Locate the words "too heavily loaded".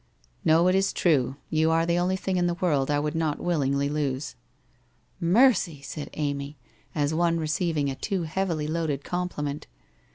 7.93-9.03